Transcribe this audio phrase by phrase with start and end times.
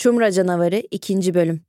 [0.00, 1.34] Çumra Canavarı 2.
[1.34, 1.64] Bölüm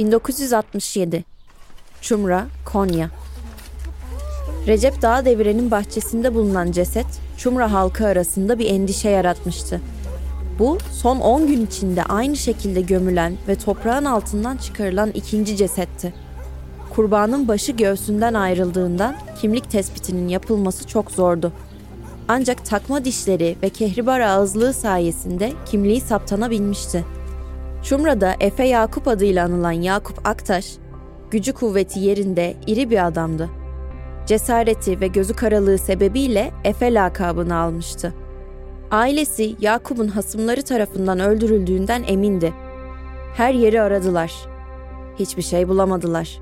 [0.00, 1.22] ...1967...
[2.00, 3.10] ...Çumra, Konya...
[4.66, 7.06] Recep Dağ Devire'nin bahçesinde bulunan ceset...
[7.36, 9.80] ...Çumra halkı arasında bir endişe yaratmıştı.
[10.58, 16.14] Bu son 10 gün içinde aynı şekilde gömülen ve toprağın altından çıkarılan ikinci cesetti.
[16.94, 21.52] Kurbanın başı göğsünden ayrıldığından kimlik tespitinin yapılması çok zordu.
[22.28, 27.04] Ancak takma dişleri ve kehribar ağızlığı sayesinde kimliği saptanabilmişti.
[27.84, 30.72] Çumra'da Efe Yakup adıyla anılan Yakup Aktaş,
[31.30, 33.50] gücü kuvveti yerinde iri bir adamdı.
[34.26, 38.14] Cesareti ve gözü karalığı sebebiyle Efe lakabını almıştı.
[38.90, 42.52] Ailesi Yakup'un hasımları tarafından öldürüldüğünden emindi.
[43.36, 44.32] Her yeri aradılar.
[45.18, 46.40] Hiçbir şey bulamadılar.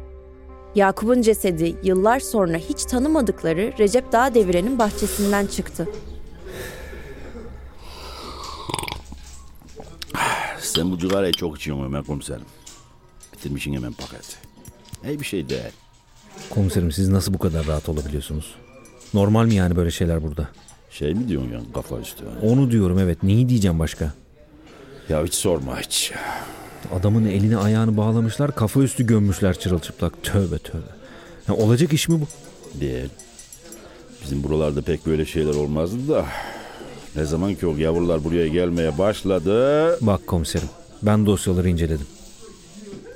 [0.74, 5.88] Yakup'un cesedi yıllar sonra hiç tanımadıkları Recep Dağ Devire'nin bahçesinden çıktı.
[10.74, 12.44] Sen bu cigarayı çok içiyorsun Ömer komiserim.
[13.32, 14.36] Bitirmişsin hemen paketi.
[15.08, 15.72] İyi bir şey değil.
[16.50, 18.54] Komiserim siz nasıl bu kadar rahat olabiliyorsunuz?
[19.14, 20.48] Normal mi yani böyle şeyler burada?
[20.90, 22.24] Şey mi diyorsun ya kafa üstü?
[22.42, 23.22] Onu diyorum evet.
[23.22, 24.12] Neyi diyeceğim başka?
[25.08, 26.12] Ya hiç sorma hiç.
[26.94, 30.22] Adamın elini ayağını bağlamışlar, kafa üstü gömmüşler çırılçıplak.
[30.22, 30.92] Tövbe tövbe.
[31.48, 32.26] Ya olacak iş mi bu?
[32.80, 33.08] Değil.
[34.24, 36.26] Bizim buralarda pek böyle şeyler olmazdı da.
[37.16, 39.98] Ne zaman ki o yavrular buraya gelmeye başladı.
[40.00, 40.68] Bak komiserim,
[41.02, 42.06] ben dosyaları inceledim.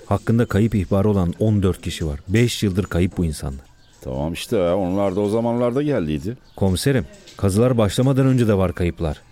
[0.06, 2.21] Hakkında kayıp ihbarı olan 14 kişi var.
[2.28, 3.66] 5 yıldır kayıp bu insanlar.
[4.00, 6.37] Tamam işte onlar da o zamanlarda geldiydi.
[6.56, 7.06] Komiserim,
[7.37, 9.22] kazılar başlamadan önce de var kayıplar.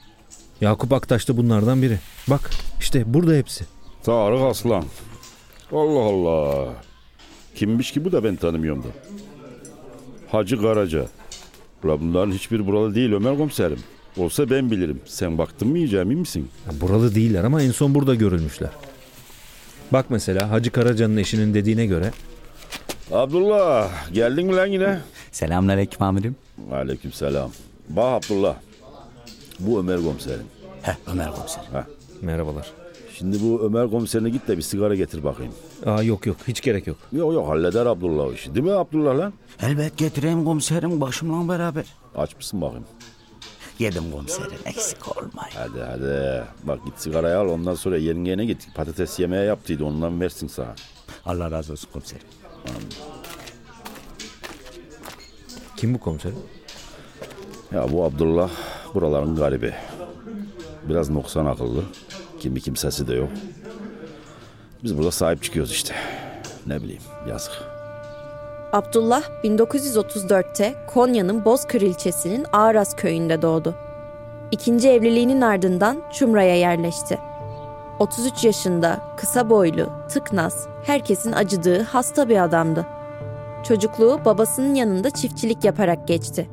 [0.61, 1.99] Yakup Aktaş da bunlardan biri.
[2.29, 2.51] Bak
[2.81, 3.65] işte burada hepsi.
[4.03, 4.85] Tarık Aslan.
[5.73, 6.69] Allah Allah.
[7.55, 8.87] Kimmiş ki bu da ben tanımıyorum da.
[10.29, 11.07] Hacı Karaca.
[11.85, 13.79] Ula bunların hiçbir buralı değil Ömer komiserim.
[14.17, 15.01] Olsa ben bilirim.
[15.07, 16.49] Sen baktın mı iyice emin misin?
[16.67, 18.71] Ya buralı değiller ama en son burada görülmüşler.
[19.93, 22.11] Bak mesela Hacı Karaca'nın eşinin dediğine göre
[23.13, 25.01] Abdullah geldin mi lan yine?
[25.33, 26.37] Selamünaleyküm amirim.
[26.73, 27.51] Aleyküm selam.
[27.89, 28.57] Bak Abdullah.
[29.61, 30.47] Bu Ömer komiserim.
[30.83, 31.65] Heh Ömer komiser.
[32.23, 32.71] merhabalar.
[33.19, 35.53] Şimdi bu Ömer komiserine git de bir sigara getir bakayım.
[35.87, 36.97] Aa yok yok hiç gerek yok.
[37.13, 38.55] Yok yok halleder Abdullah o işi.
[38.55, 39.33] Değil mi Abdullah lan?
[39.63, 41.85] Elbet getireyim komiserim başımla beraber.
[42.17, 42.85] Aç mısın bakayım?
[43.79, 45.55] Yedim komiserim eksik olmayın.
[45.55, 46.45] Hadi hadi.
[46.63, 48.75] Bak git sigarayı al ondan sonra yengene git.
[48.75, 50.75] Patates yemeğe yaptıydı ondan versin sana.
[51.27, 52.27] Allah razı olsun komiserim.
[55.77, 56.39] Kim bu komiserim?
[57.73, 58.51] Ya bu Abdullah
[58.95, 59.75] buraların garibi.
[60.89, 61.85] Biraz noksan akıllı.
[62.41, 63.31] Kimi kimsesi de yok.
[64.85, 65.95] Biz burada sahip çıkıyoruz işte.
[66.67, 67.53] Ne bileyim yazık.
[68.75, 73.75] Abdullah 1934'te Konya'nın Bozkır ilçesinin Ağraz köyünde doğdu.
[74.51, 77.19] İkinci evliliğinin ardından Çumra'ya yerleşti.
[77.99, 82.87] 33 yaşında, kısa boylu, tıknaz, herkesin acıdığı hasta bir adamdı.
[83.65, 86.49] Çocukluğu babasının yanında çiftçilik yaparak geçti.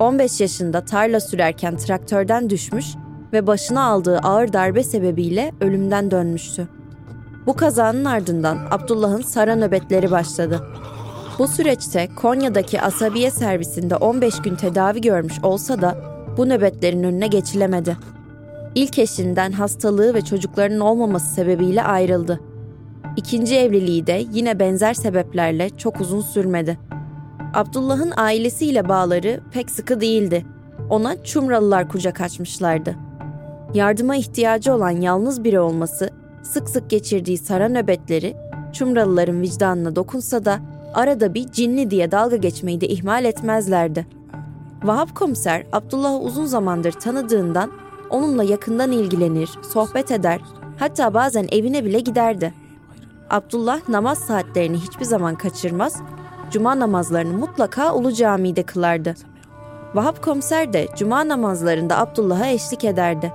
[0.00, 2.86] 15 yaşında tarla sürerken traktörden düşmüş
[3.32, 6.68] ve başına aldığı ağır darbe sebebiyle ölümden dönmüştü.
[7.46, 10.60] Bu kazanın ardından Abdullah'ın sara nöbetleri başladı.
[11.38, 15.96] Bu süreçte Konya'daki asabiye servisinde 15 gün tedavi görmüş olsa da
[16.36, 17.96] bu nöbetlerin önüne geçilemedi.
[18.74, 22.40] İlk eşinden hastalığı ve çocuklarının olmaması sebebiyle ayrıldı.
[23.16, 26.78] İkinci evliliği de yine benzer sebeplerle çok uzun sürmedi.
[27.54, 30.46] Abdullah'ın ailesiyle bağları pek sıkı değildi.
[30.90, 32.94] Ona Çumralılar kucak açmışlardı.
[33.74, 36.10] Yardıma ihtiyacı olan yalnız biri olması,
[36.42, 38.36] sık sık geçirdiği sara nöbetleri
[38.72, 40.60] Çumralıların vicdanına dokunsa da
[40.94, 44.06] arada bir cinli diye dalga geçmeyi de ihmal etmezlerdi.
[44.82, 47.70] Vahap komiser Abdullah'ı uzun zamandır tanıdığından
[48.10, 50.40] onunla yakından ilgilenir, sohbet eder,
[50.76, 52.54] hatta bazen evine bile giderdi.
[53.30, 55.96] Abdullah namaz saatlerini hiçbir zaman kaçırmaz,
[56.50, 59.14] cuma namazlarını mutlaka Ulu Cami'de kılardı.
[59.94, 63.32] Vahap komiser de cuma namazlarında Abdullah'a eşlik ederdi.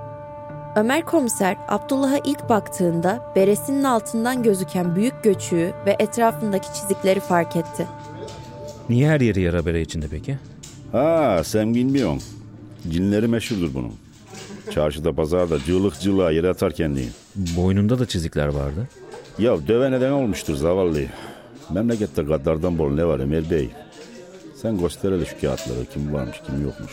[0.76, 7.86] Ömer komiser Abdullah'a ilk baktığında beresinin altından gözüken büyük göçüğü ve etrafındaki çizikleri fark etti.
[8.88, 10.38] Niye her yeri yara bere içinde peki?
[10.92, 12.22] Ha sen bilmiyorsun.
[12.90, 13.92] Cinleri meşhurdur bunun.
[14.70, 17.08] Çarşıda pazarda cığlık cığlığa yere atar kendini.
[17.36, 18.88] Boynunda da çizikler vardı.
[19.38, 21.00] Ya döve neden olmuştur zavallı.
[21.70, 23.70] Memlekette gaddardan bol ne var Emir Bey?
[24.62, 25.84] Sen göster hele şu kağıtları.
[25.94, 26.92] Kim varmış kim yokmuş.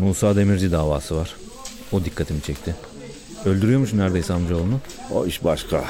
[0.00, 1.36] Musa Demirci davası var.
[1.92, 2.76] O dikkatimi çekti.
[3.44, 4.80] Öldürüyormuş neredeyse amcaoğlunu.
[5.14, 5.84] O iş başka.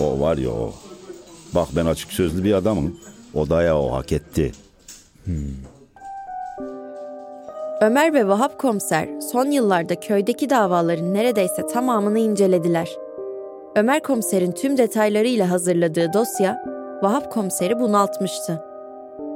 [0.00, 0.74] O var ya o.
[1.54, 2.96] Bak ben açık sözlü bir adamım.
[3.34, 4.52] O da ya o hak etti.
[7.80, 12.88] Ömer ve Vahap komiser son yıllarda köydeki davaların neredeyse tamamını incelediler.
[13.76, 16.64] Ömer komiserin tüm detaylarıyla hazırladığı dosya
[17.02, 18.73] Vahap komiseri bunaltmıştı.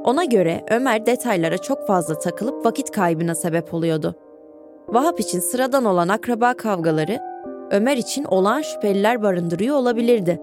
[0.03, 4.15] Ona göre Ömer detaylara çok fazla takılıp vakit kaybına sebep oluyordu.
[4.87, 7.19] Vahap için sıradan olan akraba kavgaları
[7.71, 10.41] Ömer için olağan şüpheliler barındırıyor olabilirdi.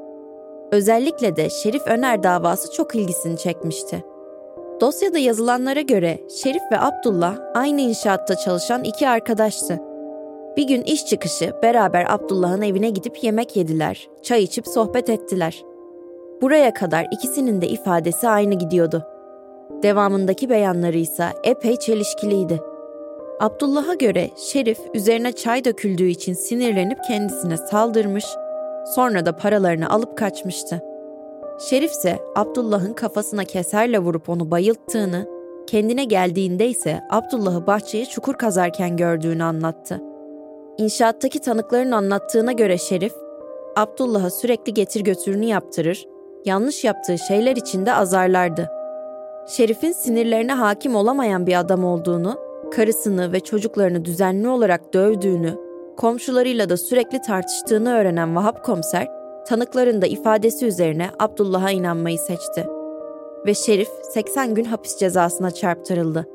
[0.73, 4.05] Özellikle de Şerif Öner davası çok ilgisini çekmişti.
[4.81, 9.81] Dosyada yazılanlara göre Şerif ve Abdullah aynı inşaatta çalışan iki arkadaştı.
[10.57, 15.65] Bir gün iş çıkışı beraber Abdullah'ın evine gidip yemek yediler, çay içip sohbet ettiler.
[16.43, 19.05] Buraya kadar ikisinin de ifadesi aynı gidiyordu.
[19.83, 22.61] Devamındaki beyanları ise epey çelişkiliydi.
[23.41, 28.25] Abdullah'a göre Şerif üzerine çay döküldüğü için sinirlenip kendisine saldırmış,
[28.95, 30.83] sonra da paralarını alıp kaçmıştı.
[31.61, 35.29] Şerif ise Abdullah'ın kafasına keserle vurup onu bayılttığını,
[35.67, 40.03] kendine geldiğinde ise Abdullah'ı bahçeye çukur kazarken gördüğünü anlattı.
[40.79, 43.15] İnşaattaki tanıkların anlattığına göre Şerif,
[43.77, 46.07] Abdullah'a sürekli getir götürünü yaptırır,
[46.45, 48.76] yanlış yaptığı şeyler için de azarlardı.
[49.47, 52.39] Şerif'in sinirlerine hakim olamayan bir adam olduğunu,
[52.71, 55.55] karısını ve çocuklarını düzenli olarak dövdüğünü,
[55.97, 59.09] komşularıyla da sürekli tartıştığını öğrenen Vahap komiser,
[59.49, 62.67] tanıkların da ifadesi üzerine Abdullah'a inanmayı seçti.
[63.47, 66.27] Ve Şerif 80 gün hapis cezasına çarptırıldı.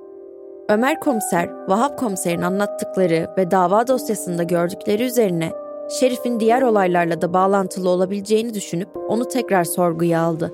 [0.69, 5.53] Ömer komiser, Vahap komiserin anlattıkları ve dava dosyasında gördükleri üzerine
[5.99, 10.53] Şerif'in diğer olaylarla da bağlantılı olabileceğini düşünüp onu tekrar sorguya aldı.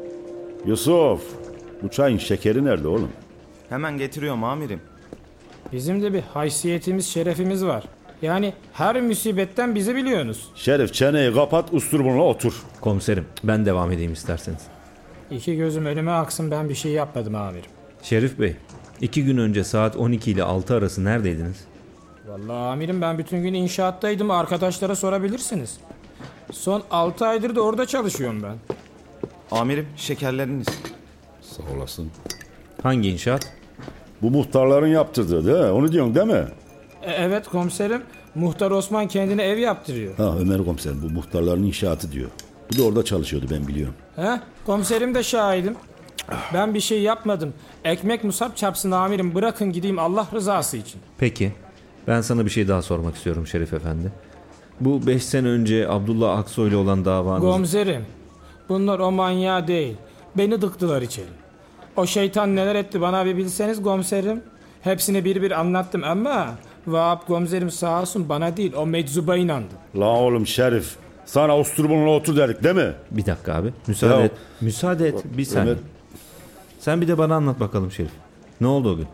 [0.65, 1.46] Yusuf,
[1.83, 3.12] bu çayın şekeri nerede oğlum?
[3.69, 4.81] Hemen getiriyorum amirim.
[5.74, 7.83] Bizim de bir haysiyetimiz, şerefimiz var.
[8.21, 10.47] Yani her musibetten bizi biliyorsunuz.
[10.56, 12.63] Şerif çeneyi kapat, usturbunla otur.
[12.81, 14.62] Komiserim ben devam edeyim isterseniz.
[15.31, 17.69] İki gözüm önüme aksın ben bir şey yapmadım amirim.
[18.03, 18.56] Şerif Bey,
[19.01, 21.65] iki gün önce saat 12 ile 6 arası neredeydiniz?
[22.27, 25.77] Vallahi amirim ben bütün gün inşaattaydım arkadaşlara sorabilirsiniz.
[26.51, 28.56] Son 6 aydır da orada çalışıyorum ben.
[29.51, 30.68] Amirim şekerleriniz.
[31.57, 32.12] Sağ olasın.
[32.83, 33.54] Hangi inşaat?
[34.21, 35.71] Bu muhtarların yaptırdığı değil mi?
[35.71, 36.45] Onu diyorsun değil mi?
[37.01, 38.01] E, evet komiserim
[38.36, 40.18] Muhtar Osman kendine ev yaptırıyor.
[40.18, 42.30] Ha Ömer komiser bu muhtarların inşaatı diyor.
[42.71, 43.94] Bu da orada çalışıyordu ben biliyorum.
[44.15, 44.39] He?
[44.65, 45.75] Komiserim de şahidim.
[46.54, 47.54] Ben bir şey yapmadım.
[47.83, 51.01] Ekmek musab çarpsın amirim bırakın gideyim Allah rızası için.
[51.18, 51.54] Peki,
[52.07, 54.12] ben sana bir şey daha sormak istiyorum Şerif Efendi.
[54.80, 57.42] Bu 5 sene önce Abdullah Aksoy ile olan davanız...
[57.44, 58.06] Komiserim
[58.69, 59.95] bunlar o manyağı değil.
[60.38, 61.46] Beni dıktılar içeri.
[61.97, 64.44] O şeytan neler etti bana bir bilseniz komiserim.
[64.81, 66.55] Hepsini bir bir anlattım ama
[66.88, 69.73] Vahap komiserim sağ olsun bana değil o meczuba inandı.
[69.95, 70.95] La oğlum Şerif
[71.25, 72.94] sana usturbunla otur dedik değil mi?
[73.11, 74.31] Bir dakika abi, müsaade Ya- et.
[74.61, 75.73] Müsaade et, bir saniye.
[75.75, 75.79] Ömer-
[76.79, 78.11] Sen bir de bana anlat bakalım Şerif.
[78.61, 79.07] Ne oldu o gün?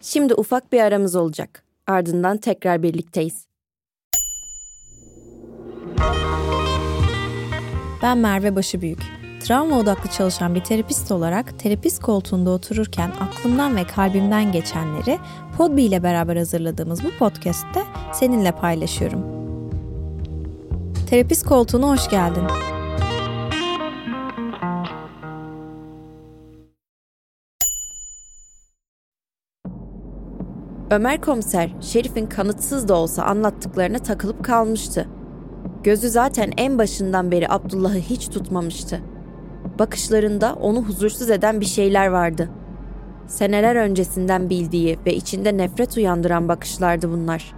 [0.00, 1.62] Şimdi ufak bir aramız olacak.
[1.86, 3.46] Ardından tekrar birlikteyiz.
[8.02, 9.17] Ben Merve Başıbüyük.
[9.40, 15.18] Travma odaklı çalışan bir terapist olarak terapist koltuğunda otururken aklımdan ve kalbimden geçenleri
[15.56, 19.22] Podbi ile beraber hazırladığımız bu podcast'te seninle paylaşıyorum.
[21.10, 22.42] Terapist koltuğuna hoş geldin.
[30.90, 35.08] Ömer komiser, Şerif'in kanıtsız da olsa anlattıklarına takılıp kalmıştı.
[35.84, 39.02] Gözü zaten en başından beri Abdullah'ı hiç tutmamıştı.
[39.78, 42.48] Bakışlarında onu huzursuz eden bir şeyler vardı.
[43.26, 47.54] Seneler öncesinden bildiği ve içinde nefret uyandıran bakışlardı bunlar.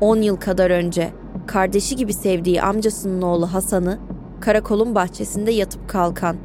[0.00, 1.10] 10 yıl kadar önce
[1.46, 3.98] kardeşi gibi sevdiği amcasının oğlu Hasan'ı
[4.40, 6.36] karakolun bahçesinde yatıp kalkan,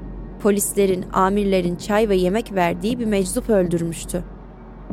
[0.41, 4.23] polislerin, amirlerin çay ve yemek verdiği bir meczup öldürmüştü.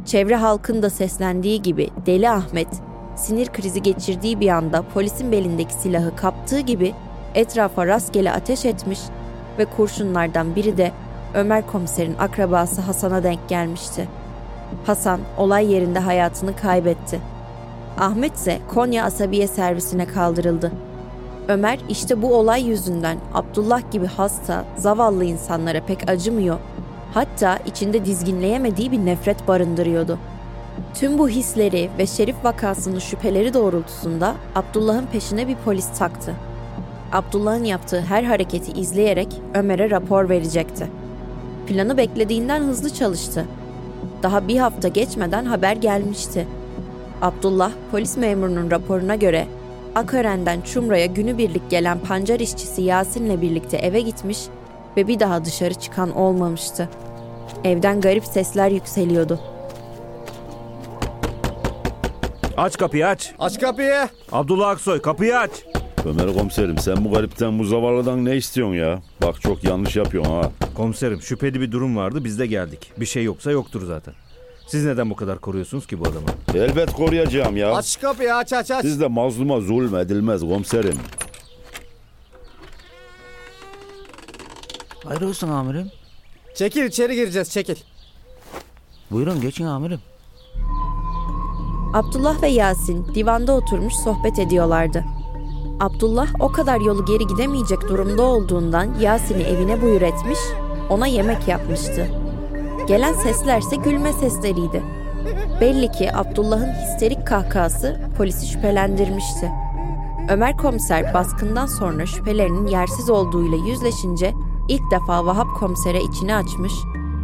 [0.05, 2.69] Çevre halkın da seslendiği gibi Deli Ahmet
[3.17, 6.93] sinir krizi geçirdiği bir anda polisin belindeki silahı kaptığı gibi
[7.35, 8.99] etrafa rastgele ateş etmiş
[9.61, 10.93] ve kurşunlardan biri de
[11.35, 14.09] Ömer komiserin akrabası Hasan'a denk gelmişti.
[14.87, 17.21] Hasan olay yerinde hayatını kaybetti.
[17.99, 20.73] Ahmet ise Konya Asabiye servisine kaldırıldı.
[21.49, 26.59] Ömer işte bu olay yüzünden Abdullah gibi hasta, zavallı insanlara pek acımıyor
[27.15, 30.19] Hatta içinde dizginleyemediği bir nefret barındırıyordu.
[30.95, 36.35] Tüm bu hisleri ve Şerif vakasının şüpheleri doğrultusunda Abdullah'ın peşine bir polis taktı.
[37.13, 40.87] Abdullah'ın yaptığı her hareketi izleyerek Ömer'e rapor verecekti.
[41.67, 43.47] Planı beklediğinden hızlı çalıştı.
[44.23, 46.49] Daha bir hafta geçmeden haber gelmişti.
[47.23, 49.47] Abdullah, polis memurunun raporuna göre
[49.95, 54.39] Akören'den Çumra'ya günübirlik gelen pancar işçisi Yasin'le birlikte eve gitmiş
[54.97, 56.89] ve bir daha dışarı çıkan olmamıştı.
[57.65, 59.41] Evden garip sesler yükseliyordu.
[62.57, 63.35] Aç kapıyı aç.
[63.39, 64.09] Aç kapıyı.
[64.33, 65.51] Abdullah Aksoy kapıyı aç.
[66.05, 69.03] Ömer komiserim sen bu garipten bu zavallıdan ne istiyorsun ya?
[69.23, 70.51] Bak çok yanlış yapıyorsun ha.
[70.75, 72.93] Komiserim şüpheli bir durum vardı biz de geldik.
[72.97, 74.15] Bir şey yoksa yoktur zaten.
[74.67, 76.27] Siz neden bu kadar koruyorsunuz ki bu adamı?
[76.65, 77.75] Elbet koruyacağım ya.
[77.75, 78.83] Aç kapıyı aç aç aç.
[78.83, 80.99] Sizde mazluma zulmedilmez komiserim.
[85.05, 85.91] Hayır olsun amirim.
[86.55, 87.77] Çekil içeri gireceğiz çekil.
[89.11, 90.01] Buyurun geçin amirim.
[91.95, 95.05] Abdullah ve Yasin divanda oturmuş sohbet ediyorlardı.
[95.81, 100.39] Abdullah o kadar yolu geri gidemeyecek durumda olduğundan Yasin'i evine buyur etmiş,
[100.91, 102.07] ona yemek yapmıştı.
[102.87, 104.83] Gelen seslerse gülme sesleriydi.
[105.61, 109.53] Belli ki Abdullah'ın histerik kahkahası polisi şüphelendirmişti.
[110.29, 114.35] Ömer komiser baskından sonra şüphelerinin yersiz olduğuyla yüzleşince
[114.69, 116.73] ilk defa Vahap komisere içini açmış,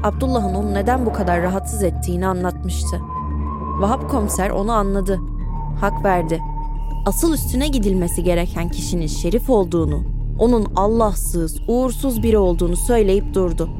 [0.04, 3.00] Abdullah'ın onu neden bu kadar rahatsız ettiğini anlatmıştı.
[3.80, 5.20] Vahap komiser onu anladı.
[5.80, 6.42] Hak verdi.
[7.06, 10.04] Asıl üstüne gidilmesi gereken kişinin şerif olduğunu,
[10.38, 13.70] onun Allahsız, uğursuz biri olduğunu söyleyip durdu.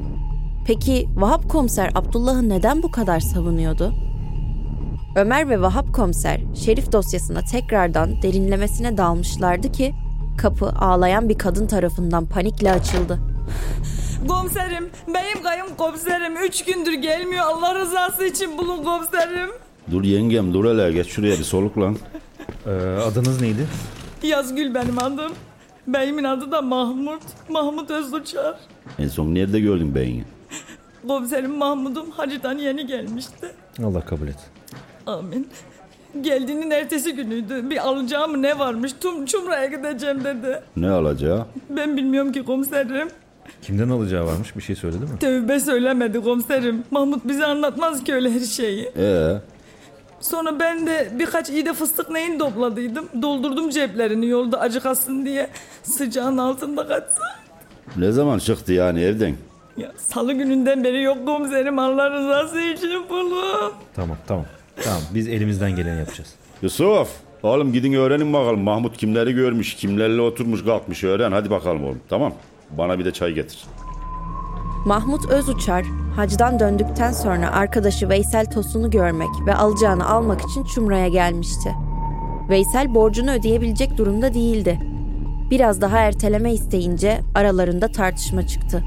[0.66, 3.92] Peki Vahap komiser Abdullah'ı neden bu kadar savunuyordu?
[5.16, 9.95] Ömer ve Vahap komiser şerif dosyasına tekrardan derinlemesine dalmışlardı ki
[10.38, 13.21] kapı ağlayan bir kadın tarafından panikle açıldı.
[14.28, 16.37] Komiserim, benim kayım komiserim.
[16.49, 17.45] Üç gündür gelmiyor.
[17.45, 19.50] Allah rızası için bulun komiserim.
[19.90, 21.97] Dur yengem dur hele geç şuraya bir soluklan.
[22.66, 22.70] Ee,
[23.00, 23.66] adınız neydi?
[24.23, 25.32] Yazgül benim adım.
[25.87, 27.23] Beyimin adı da Mahmut.
[27.49, 28.56] Mahmut Özluçar.
[28.99, 30.25] En son nerede gördün beyni?
[31.08, 33.46] Komiserim Mahmud'um hacıdan yeni gelmişti.
[33.85, 34.38] Allah kabul et.
[35.06, 35.49] Amin.
[36.20, 37.70] Geldiğinin ertesi günüydü.
[37.70, 38.92] Bir alacağım ne varmış.
[39.00, 40.62] Tüm Çumra'ya gideceğim dedi.
[40.76, 41.46] Ne alacağı?
[41.70, 43.08] Ben bilmiyorum ki komiserim.
[43.62, 45.18] Kimden alacağı varmış bir şey söyledi mi?
[45.20, 46.85] Tövbe söylemedi komiserim.
[46.90, 48.90] Mahmut bize anlatmaz ki öyle her şeyi.
[48.96, 49.32] Ee,
[50.20, 53.08] Sonra ben de birkaç iğde fıstık neyin topladıydım.
[53.23, 55.50] Doldurdum ceplerini yolda acıkasın diye.
[55.82, 57.23] Sıcağın altında kaçsın.
[57.96, 59.35] ne zaman çıktı yani evden?
[59.76, 63.73] Ya salı gününden beri yok komiserim Allah rızası için bulun.
[63.96, 64.44] Tamam tamam.
[64.85, 66.35] Tamam biz elimizden geleni yapacağız.
[66.62, 67.08] Yusuf,
[67.42, 71.32] oğlum gidin öğrenin bakalım Mahmut kimleri görmüş, kimlerle oturmuş kalkmış öğren.
[71.32, 72.32] Hadi bakalım oğlum tamam.
[72.70, 73.64] Bana bir de çay getir.
[74.86, 75.84] Mahmut Özuçar,
[76.16, 81.74] hacdan döndükten sonra arkadaşı Veysel Tosun'u görmek ve alacağını almak için Çumra'ya gelmişti.
[82.48, 84.78] Veysel borcunu ödeyebilecek durumda değildi.
[85.50, 88.84] Biraz daha erteleme isteyince aralarında tartışma çıktı.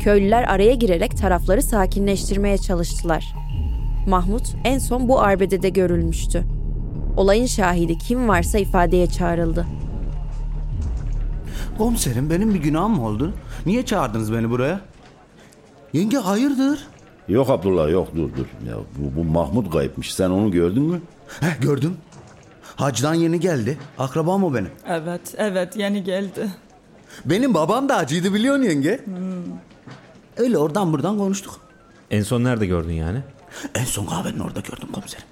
[0.00, 3.34] Köylüler araya girerek tarafları sakinleştirmeye çalıştılar.
[4.08, 6.44] Mahmut en son bu arbedede görülmüştü.
[7.16, 9.66] Olayın şahidi kim varsa ifadeye çağrıldı.
[11.78, 13.34] Komiserim benim bir günahım oldu?
[13.66, 14.89] Niye çağırdınız beni buraya?
[15.92, 16.86] Yenge hayırdır?
[17.28, 18.46] Yok Abdullah yok dur dur.
[18.68, 20.14] Ya bu, bu Mahmut kayıpmış.
[20.14, 21.00] Sen onu gördün mü?
[21.40, 21.96] Heh gördüm.
[22.76, 23.78] Hacdan yeni geldi.
[23.98, 24.70] Akrabam o benim.
[24.86, 26.48] Evet evet yeni geldi.
[27.24, 29.04] Benim babam da hacıydı biliyorsun yenge.
[30.36, 31.60] Öyle oradan buradan konuştuk.
[32.10, 33.18] En son nerede gördün yani?
[33.74, 35.24] En son kahvenin orada gördüm komiserim.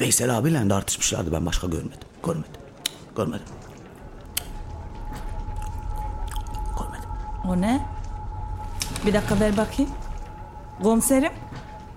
[0.00, 1.98] Veysel abiyle de tartışmışlardı ben başka görmedim.
[2.26, 2.50] Görmedim.
[2.84, 3.46] Cık, Görmedim.
[6.78, 7.08] Görmedim.
[7.48, 7.86] O ne?
[9.06, 9.90] Bir dakika ver bakayım.
[10.82, 11.32] Komiserim.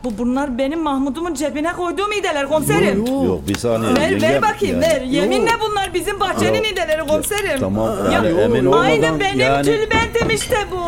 [0.03, 3.05] Bu bunlar benim Mahmud'umun cebine koyduğum iğdeler komiserim.
[3.05, 3.95] Yok bir saniye.
[3.95, 4.31] Ver yengem.
[4.31, 5.01] ver bakayım Yani- ver.
[5.01, 6.67] Yeminle bunlar bizim bahçenin Yok.
[6.71, 7.59] iğdeleri komiserim.
[7.59, 9.65] Tamam Ya, yani emin olmadan Aynı benim yani...
[9.65, 10.81] tülbentim işte bu.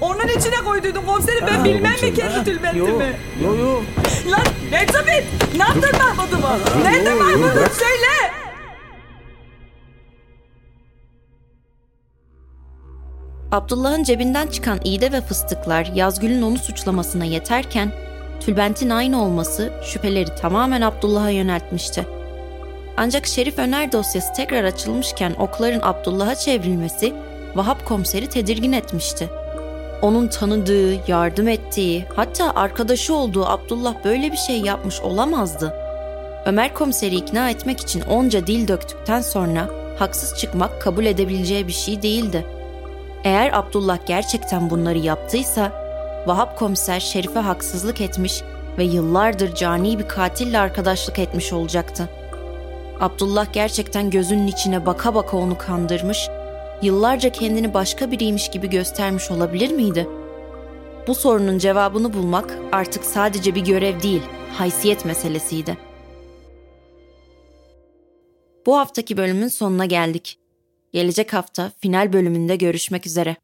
[0.00, 3.16] Onun içine koyduydum komiserim ben bilmem mi kendi tülbentimi.
[3.44, 3.80] Yo yo.
[4.30, 4.42] Lan
[4.72, 5.24] Elizabeth
[5.56, 6.58] ne yaptın Mahmud'uma?
[6.82, 8.32] Nerede Mahmud'um söyle.
[13.56, 17.92] Abdullah'ın cebinden çıkan iğde ve fıstıklar Yazgül'ün onu suçlamasına yeterken
[18.40, 22.06] tülbentin aynı olması şüpheleri tamamen Abdullah'a yöneltmişti.
[22.96, 27.14] Ancak Şerif Öner dosyası tekrar açılmışken okların Abdullah'a çevrilmesi
[27.54, 29.28] Vahap komiseri tedirgin etmişti.
[30.02, 35.74] Onun tanıdığı, yardım ettiği, hatta arkadaşı olduğu Abdullah böyle bir şey yapmış olamazdı.
[36.46, 42.02] Ömer komiseri ikna etmek için onca dil döktükten sonra haksız çıkmak kabul edebileceği bir şey
[42.02, 42.55] değildi.
[43.26, 45.72] Eğer Abdullah gerçekten bunları yaptıysa
[46.26, 48.42] Vahap komiser Şerif'e haksızlık etmiş
[48.78, 52.08] ve yıllardır cani bir katille arkadaşlık etmiş olacaktı.
[53.00, 56.28] Abdullah gerçekten gözünün içine baka baka onu kandırmış,
[56.82, 60.08] yıllarca kendini başka biriymiş gibi göstermiş olabilir miydi?
[61.06, 64.22] Bu sorunun cevabını bulmak artık sadece bir görev değil,
[64.58, 65.78] haysiyet meselesiydi.
[68.66, 70.38] Bu haftaki bölümün sonuna geldik.
[70.96, 73.36] Gelecek hafta final bölümünde görüşmek üzere.